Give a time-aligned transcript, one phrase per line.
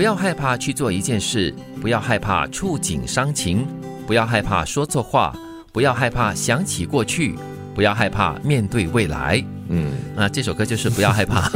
[0.00, 3.66] 不要害怕去做一件事，不要害怕触景伤情，
[4.06, 5.36] 不要害怕说错话，
[5.72, 7.34] 不要害怕想起过去，
[7.74, 9.44] 不要害怕面对未来。
[9.68, 11.50] 嗯，那，这首歌就是不要害怕，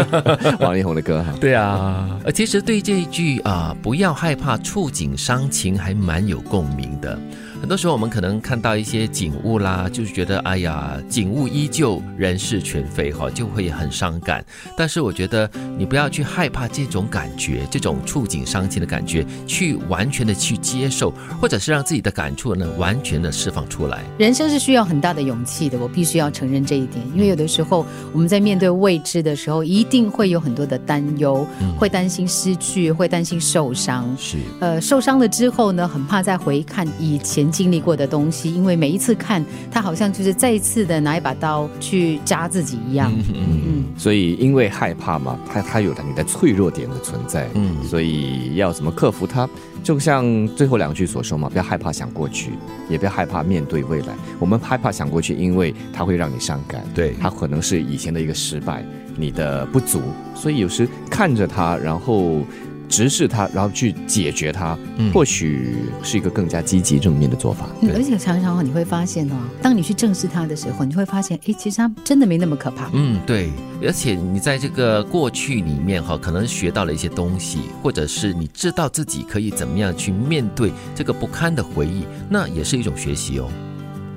[0.60, 1.32] 王力宏的歌哈。
[1.40, 7.18] 对啊，呃，其实对这一句啊，不要害怕触景伤情，还蛮有共鸣的。
[7.64, 14.44] 很多时候，我们可能看到一些景物啦，就是觉得哎呀，景物依旧，人事全非哈，就会很伤感。
[14.76, 24.02] 但是我觉得你不要去害怕这种感觉，这种触景伤情的感觉，去完全的去接受，或者是让自己的感触呢，完全的释放出来。
[24.18, 27.02] 人生是需要很大的勇气的，我必须要承认这一点。
[27.14, 31.46] 因为有的时候我们在面对未知的时候，一定会有很多的担忧，
[31.78, 34.14] 会担心失去，会担心受伤。
[34.18, 37.53] 是，呃，受伤了之后呢，很怕再回看以前。
[37.54, 43.12] 经历过的东西，因为每一次看，他好像就是再一次的拿一把刀去扎自己一样。
[43.16, 43.84] 嗯嗯。
[43.96, 47.48] 所以因为害怕嘛，他他有你的脆弱点的存在。
[47.54, 47.76] 嗯。
[47.84, 49.48] 所以要怎么克服它？
[49.84, 52.50] 就像最后两句所说嘛，不要害怕想过去，
[52.88, 54.08] 也不要害怕面对未来。
[54.40, 56.82] 我们害怕想过去，因为它会让你伤感。
[56.94, 57.14] 对。
[57.20, 58.84] 它可能是以前的一个失败，
[59.16, 60.02] 你的不足。
[60.34, 62.40] 所以有时看着它，然后。
[62.88, 64.78] 直视它，然后去解决它，
[65.12, 67.66] 或许是一个更加积极正面的做法。
[67.94, 72.90] 而且常常你会发现哦，当你去正视它的时候，你会发现，哎，其实它真的没那么可怕。
[72.92, 73.50] 嗯，对。
[73.84, 83.48] 而且你在这个过去里面哈，可能学到了一些东西，或者是你知道自己可以怎么样去面对这个不堪的回忆，那也是一种学习哦。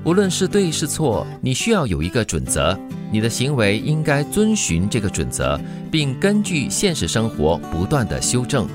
[0.08, 2.74] 无论是对是错，你需要有一个准则，
[3.12, 8.66] 你的行为应该遵循这个准则，并根据现实生活不断的修正。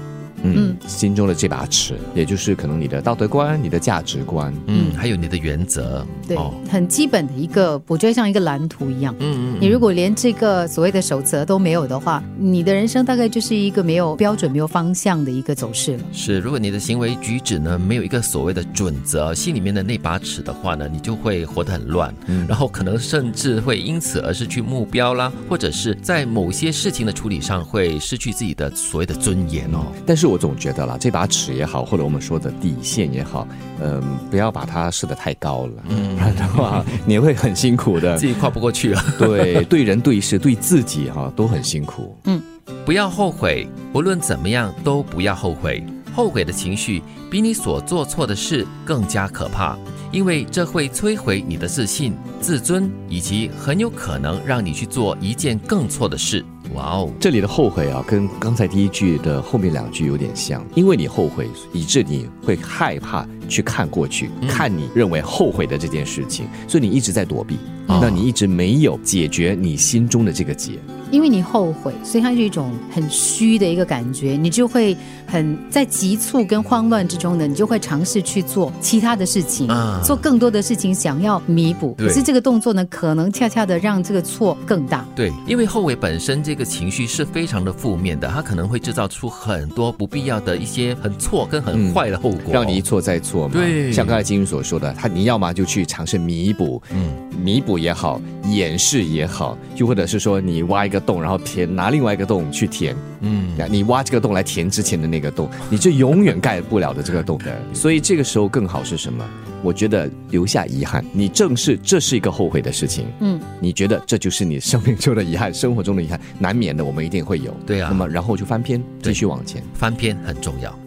[0.43, 6.37] 嗯，心中的这把尺，也就是可能你的道德观、你的价值观，嗯，还有你的原则，对，
[6.69, 9.15] 很基本的一个，我觉得像一个蓝图一样。
[9.19, 16.03] 嗯嗯，你如果连这个所谓的守则都没有的话，你的人生大概就是一个没有标准、没有方向的一个走势了。
[16.11, 29.85] 是，如果你的行为举止呢没有一个所谓的准则，心里面的那把尺的话呢，你就会活得很乱，嗯，然后可能甚至会因此而失去目标啦，或者是在某些事情的处理上会失去自己的所谓的尊严哦。
[30.05, 30.32] 但是我。
[30.33, 33.47] 我总觉得啦，这把尺也好，或者我们说的底线也好，
[33.79, 34.01] 嗯，
[34.31, 39.05] 不要把它设得太高了，嗯，不然的话你会很辛苦的，自己跨不过去啊。
[39.19, 42.17] 对，对人对事对自己哈都很辛苦。
[42.23, 42.41] 嗯，
[42.83, 45.83] 不要后悔，无论怎么样都不要后悔。
[46.15, 49.77] 后悔的情绪比你所做错的事更加可怕，
[50.11, 56.43] 因为这会摧毁你的自信、自尊，以及很有可能让你去做一件更错的事。
[56.73, 67.57] 哇哦，这里的后悔啊，跟刚才第一句的后面两句有点像，因为你后悔，以致你会害怕去看过去，看你认为后悔的这件事情，所以你一直在躲避，
[67.87, 70.79] 那你一直没有解决你心中的这个结。
[71.13, 74.97] 因为你后悔，所以它是一种很虚的一个感觉，你就会
[75.27, 79.69] 很在急促跟慌乱之中呢，你就会尝试去做其他的事情，
[80.03, 81.93] 做更多的事情，想要弥补。
[81.99, 85.05] 可是这个动作呢，可能恰恰的让这个错更大。
[85.15, 93.53] 对，因为后悔本身这个情绪是非常的负面的，它可能会制造出很多不必要的一些很错跟很坏的后果，让你一错再错嘛。
[93.53, 101.02] 对，像刚才金云所说的，他你要么就去尝试弥补，嗯，弥补也好，掩饰也好，就或者是说你挖一个。
[101.03, 107.55] 洞，然后填拿另外一个洞去填，嗯，你挖这个洞来填之前的那个洞， 你就永远盖不了的这个洞的。
[107.73, 109.23] 所以这个时候更好是什么？
[109.61, 117.87] 我觉得留下遗憾，你正是这是一个后悔的事情，嗯，你觉得这就是你生命中的遗憾，生活中的遗憾，难免的，我们一定会有，对啊。
[117.89, 120.77] 那么然后就翻篇，继续往前，翻篇很重要。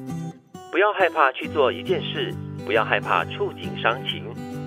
[0.70, 2.34] 不要害怕去做一件事，
[2.66, 4.24] 不要害怕触景伤情，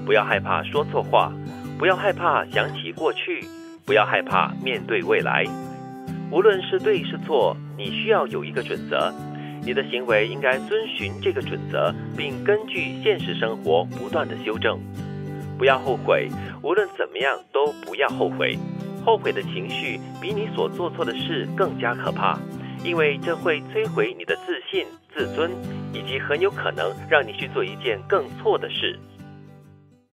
[0.07, 1.31] 不要害怕说错话，
[1.77, 3.45] 不要害怕想起过去。
[3.89, 5.43] 不要害怕面对未来，
[6.29, 9.11] 无论是对是错，你需要有一个准则，
[9.65, 14.79] 你的行为应该遵循这个准则，并根据现实生活不断的修正。
[15.57, 16.29] 不要后悔，
[16.61, 18.55] 无论怎么样都不要后悔。
[19.03, 22.37] 后悔的情绪比你所做错的事更加可怕，
[22.83, 25.49] 因为这会摧毁你的自信、自尊，
[25.93, 28.99] 以及很有可能让你去做一件更错的事。